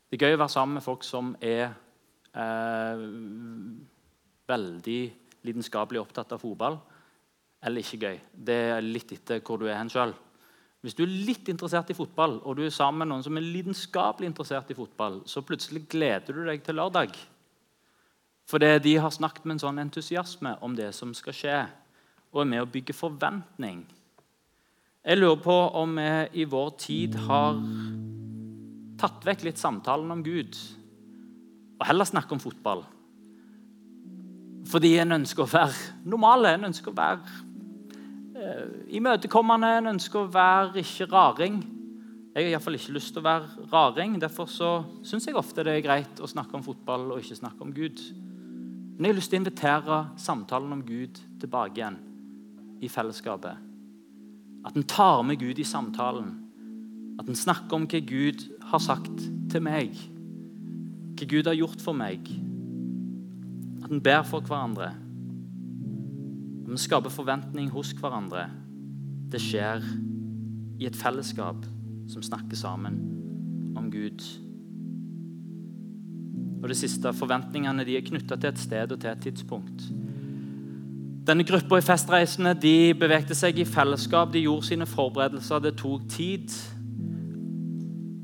[0.07, 1.73] Det er gøy å være sammen med folk som er
[2.39, 3.03] eh,
[4.47, 5.01] veldig
[5.47, 6.79] lidenskapelig opptatt av fotball.
[7.61, 8.19] Eller ikke gøy.
[8.33, 10.13] Det er litt etter hvor du er hen sjøl.
[10.81, 13.45] Hvis du er litt interessert i fotball, og du er sammen med noen som er
[13.45, 17.13] lidenskapelig interessert i fotball, så plutselig gleder du deg til lørdag.
[18.49, 21.59] Fordi de har snakket med en sånn entusiasme om det som skal skje,
[22.33, 23.83] og er med å bygge forventning.
[25.05, 26.09] Jeg lurer på om vi
[26.41, 27.61] i vår tid har
[29.01, 30.57] tatt vekk litt samtalen om Gud
[31.81, 32.83] og heller snakke om fotball.
[34.69, 37.37] Fordi en ønsker å være normale, en ønsker å være
[38.37, 41.61] eh, imøtekommende, en ønsker å være ikke raring.
[42.31, 44.19] Jeg har iallfall ikke lyst til å være raring.
[44.21, 47.73] Derfor syns jeg ofte det er greit å snakke om fotball og ikke snakke om
[47.75, 47.99] Gud.
[48.95, 51.99] Men jeg har lyst til å invitere samtalen om Gud tilbake igjen
[52.81, 53.67] i fellesskapet.
[54.65, 56.31] At en tar med Gud i samtalen.
[57.19, 59.97] At en snakker om hva Gud har sagt til meg.
[61.17, 62.29] Hva Gud har gjort for meg.
[63.91, 64.93] At ber for hverandre.
[66.67, 68.45] Vi skaper forventning hos hverandre.
[69.31, 69.83] Det skjer
[70.79, 71.65] i et fellesskap
[72.07, 73.01] som snakker sammen
[73.75, 74.23] om Gud.
[76.61, 79.83] Og det siste, Forventningene de er knytta til et sted og til et tidspunkt.
[81.27, 86.07] Denne Gruppa i Festreisende de bevegde seg i fellesskap, de gjorde sine forberedelser, det tok
[86.09, 86.47] tid.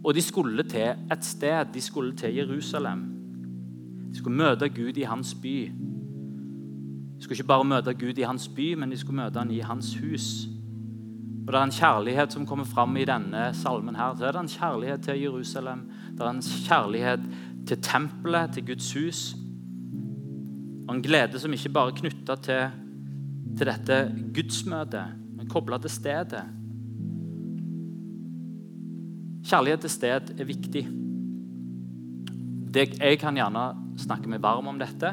[0.03, 1.73] Og de skulle til et sted.
[1.73, 3.16] De skulle til Jerusalem.
[4.09, 5.71] De skulle møte Gud i hans by.
[7.17, 9.59] De skulle ikke bare møte Gud i hans by, men de skulle møte han i
[9.59, 10.47] hans hus.
[11.47, 13.95] Og Det er en kjærlighet som kommer fram i denne salmen.
[13.95, 14.15] her.
[14.15, 15.89] Så er det en kjærlighet til Jerusalem.
[16.11, 17.19] Det er en kjærlighet
[17.67, 19.35] til tempelet, til Guds hus.
[20.87, 22.69] Og en glede som ikke bare er knytta til,
[23.57, 26.43] til dette gudsmøtet, men kobla til stedet.
[29.47, 30.87] Kjærlighet til sted er viktig.
[32.73, 35.11] Det, jeg kan gjerne snakke vi varmt om dette.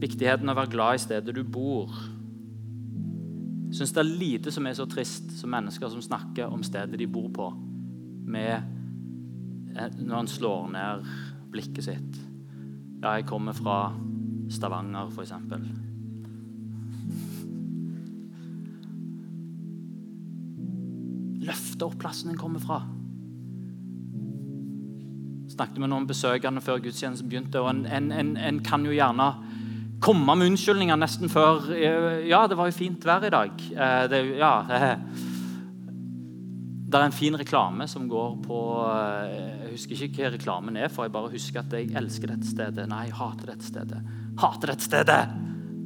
[0.00, 1.92] Viktigheten av å være glad i stedet du bor.
[3.68, 6.98] Jeg syns det er lite som er så trist som mennesker som snakker om stedet
[7.00, 7.48] de bor på,
[9.74, 11.08] Eh, når han slår ned
[11.50, 12.18] blikket sitt.
[13.02, 13.78] Ja, jeg kommer fra
[14.52, 15.32] Stavanger, f.eks.
[21.44, 22.84] Løfte opp plassen en kommer fra.
[25.54, 27.60] Snakket med noen besøkende før gudstjenesten begynte.
[27.62, 29.28] og en, en, en, en, kan jo gjerne
[30.02, 33.62] komme med unnskyldninger nesten før eh, Ja, det var jo fint vær i dag.
[33.70, 34.54] Eh, det, ja,
[36.94, 40.90] det er en fin reklame som går på eh, Jeg husker ikke hva reklamen er,
[40.90, 42.88] for jeg bare husker at jeg elsker dette stedet.
[42.90, 44.02] Nei, jeg hater dette stedet.
[44.42, 45.22] Hater dette stedet!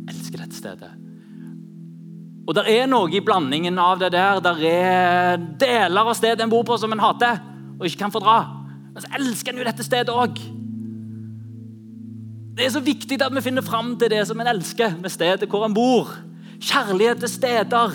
[0.08, 0.92] Elsker dette stedet.
[2.48, 4.40] Og det er noe i blandingen av det der.
[4.40, 7.42] Det er deler av stedet en bor på som en hater
[7.78, 8.57] og ikke kan fordra.
[8.98, 10.40] Men så elsker en jo dette stedet òg.
[12.58, 15.46] Det er så viktig at vi finner fram til det som en elsker med stedet
[15.46, 16.10] hvor en bor.
[16.58, 17.94] Kjærlighet til steder.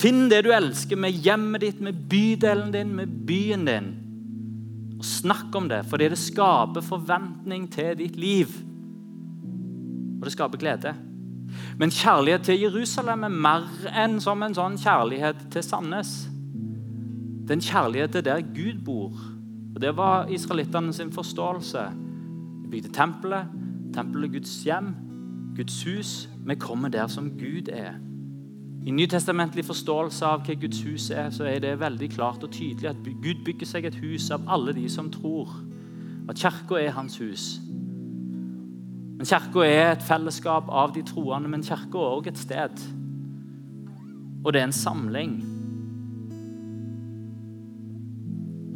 [0.00, 3.92] Finn det du elsker med hjemmet ditt, med bydelen din, med byen din.
[4.96, 8.56] Og Snakk om det, fordi det skaper forventning til ditt liv.
[10.16, 10.96] Og det skaper glede.
[11.76, 16.29] Men kjærlighet til Jerusalem er mer enn som en sånn kjærlighet til Sandnes.
[17.50, 19.12] Det er en kjærlighet til der Gud bor.
[19.74, 21.78] Og Det var israelittene sin forståelse.
[22.64, 23.46] De bygde tempelet.
[23.94, 24.94] Tempelet er Guds hjem,
[25.56, 26.28] Guds hus.
[26.46, 27.92] Vi kommer der som Gud er.
[28.86, 32.88] I nytestamentlig forståelse av hva Guds hus er, så er det veldig klart og tydelig
[32.88, 35.50] at Gud bygger seg et hus av alle de som tror.
[36.28, 37.60] At kirka er hans hus.
[39.18, 42.90] Men Kirka er et fellesskap av de troende, men kirka er òg et sted.
[44.44, 45.49] Og det er en samling.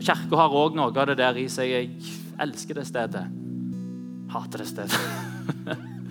[0.00, 1.70] Kirka har òg noe av det der i seg.
[1.70, 3.24] Jeg elsker det stedet.
[4.32, 4.98] Hater det stedet.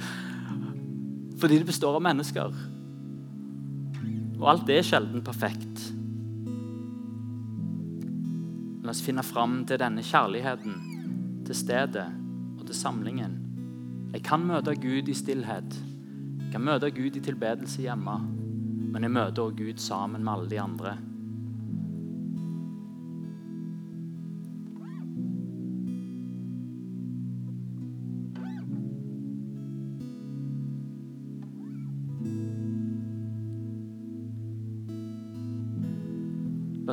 [1.42, 2.56] Fordi det består av mennesker.
[4.40, 5.90] Og alt er sjelden perfekt.
[8.84, 10.76] La oss finne fram til denne kjærligheten,
[11.48, 12.08] til stedet
[12.60, 13.40] og til samlingen.
[14.14, 15.76] Jeg kan møte Gud i stillhet.
[16.40, 18.20] Jeg kan møte Gud i tilbedelse hjemme.
[18.94, 20.98] Men jeg møter også Gud sammen med alle de andre.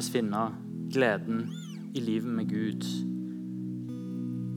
[0.01, 0.39] La oss finne
[0.89, 1.43] gleden
[1.93, 2.87] i livet med Gud.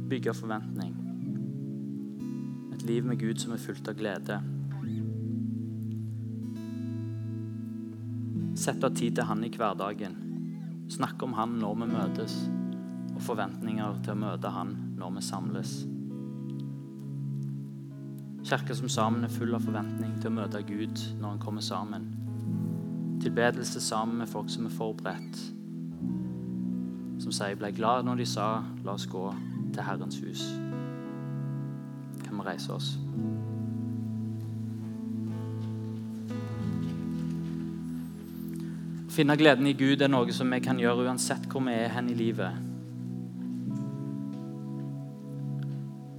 [0.08, 0.94] Bygge forventning.
[2.72, 4.38] Et liv med Gud som er fullt av glede.
[8.56, 10.16] Sett av tid til Han i hverdagen.
[10.88, 12.40] Snakke om Han når vi møtes,
[13.12, 15.78] og forventninger til å møte Han når vi samles.
[18.48, 22.14] Kirka som sammen er full av forventning til å møte Gud når Han kommer sammen.
[23.24, 25.38] Tilbedelse sammen med folk som er forberedt.
[27.24, 29.34] Som sier 'ble glad når de sa 'la oss gå
[29.74, 30.52] til Herrens hus'.
[32.24, 32.98] Kan vi reise oss?
[39.08, 41.88] Å finne gleden i Gud er noe som vi kan gjøre uansett hvor vi er
[41.88, 42.52] hen i livet.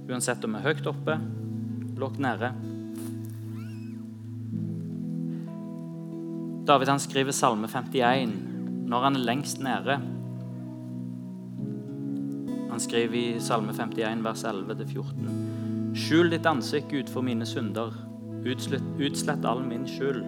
[0.09, 1.19] Uansett om vi er høyt oppe,
[1.97, 2.64] lågt nede.
[6.67, 8.31] David han skriver Salme 51
[8.89, 9.99] når han er lengst nede.
[12.71, 15.29] Han skriver i Salme 51, vers 11-14.:
[15.95, 17.93] Skjul ditt ansikt, Gud, for mine synder.
[18.45, 20.25] Utslett, utslett all min skyld.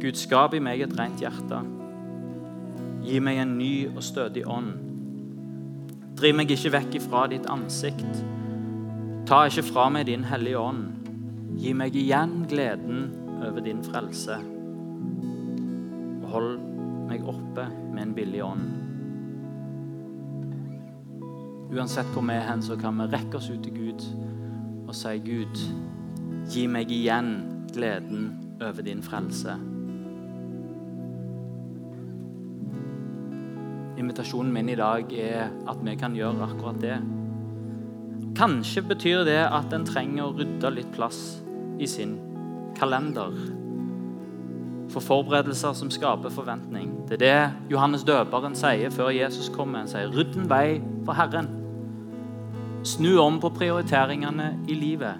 [0.00, 1.60] Gud, skap i meg et rent hjerte.
[3.04, 4.72] Gi meg en ny og stødig ånd.
[6.16, 8.24] Driv meg ikke vekk ifra ditt ansikt.
[9.28, 10.84] Ta ikke fra meg din hellige ånd.
[11.60, 13.08] Gi meg igjen gleden
[13.44, 14.55] over din frelse.
[16.36, 16.58] Hold
[17.08, 17.64] meg oppe
[17.94, 18.64] med en billig ånd.
[21.72, 24.04] Uansett hvor vi er hen, så kan vi rekke oss ut til Gud
[24.86, 25.62] og si, Gud,
[26.52, 27.32] gi meg igjen
[27.72, 28.28] gleden
[28.60, 29.56] over din frelse.
[33.96, 37.00] Invitasjonen min i dag er at vi kan gjøre akkurat det.
[38.36, 41.40] Kanskje betyr det at en trenger å rydde litt plass
[41.80, 42.18] i sin
[42.76, 43.32] kalender
[44.92, 46.92] for forberedelser som skaper forventning.
[47.08, 49.78] Det er det Johannes døperen sier før Jesus kommer.
[49.78, 51.48] Han sier 'rydd en vei for Herren'.
[52.84, 55.14] Snu om på prioriteringene i livet.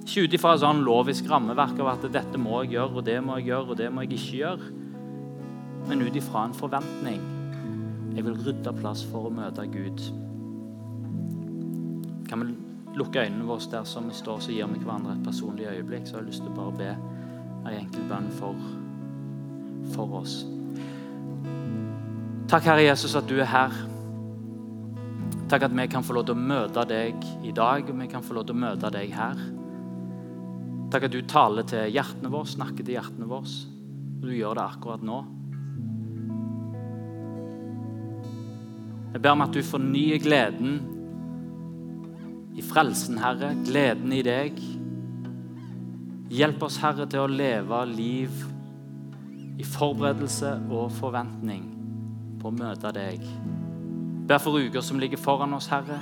[0.00, 3.24] Ikke ut ifra et sånn lovisk rammeverk av at 'dette må jeg gjøre', og 'det
[3.24, 4.72] må jeg gjøre', og 'det må jeg ikke gjøre',
[5.88, 7.20] men ut ifra en forventning.
[8.16, 10.00] Jeg vil rydde plass for å møte Gud.
[12.28, 12.54] Kan vi
[12.96, 16.06] lukke øynene våre der som vi står, så gir vi hverandre et personlig øyeblikk?
[16.06, 16.96] Så har jeg lyst til å bare be
[17.64, 18.58] en enkel bønn for,
[19.94, 20.40] for oss.
[22.50, 23.74] Takk, Herre Jesus, at du er her.
[25.50, 28.24] Takk at vi kan få lov til å møte deg i dag, og vi kan
[28.26, 29.38] få lov til å møte deg her.
[30.90, 33.52] Takk at du taler til hjertene våre, snakker til hjertene våre.
[34.20, 35.20] Og du gjør det akkurat nå.
[39.10, 40.80] Jeg ber om at du fornyer gleden
[42.58, 43.52] i frelsen, Herre.
[43.66, 44.58] Gleden i deg.
[46.30, 48.42] Hjelp oss, Herre, til å leve liv
[49.58, 51.64] i forberedelse og forventning
[52.38, 53.24] på å møte deg.
[54.30, 55.98] Ber for uker som ligger foran oss, Herre.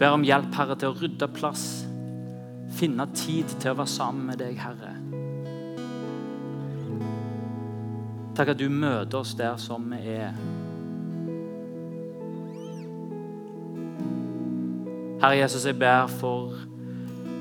[0.00, 1.84] Ber om hjelp, Herre, til å rydde plass.
[2.74, 4.96] Finne tid til å være sammen med deg, Herre.
[8.34, 10.34] Takk at du møter oss der som vi er.
[15.22, 16.73] Herre Jesus, jeg ber for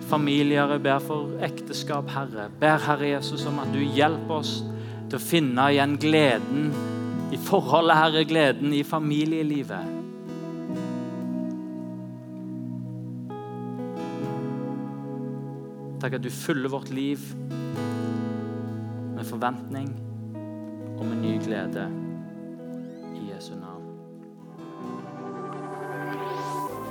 [0.10, 2.50] familier, jeg ber for ekteskap, Herre.
[2.60, 4.60] Ber Herre Jesus om at du hjelper oss
[5.10, 6.70] til å finne igjen gleden
[7.34, 9.92] i forholdet, Herre, gleden i familielivet.
[16.04, 17.22] Takk at du fyller vårt liv
[19.16, 19.94] med forventning
[20.98, 22.03] og med ny glede.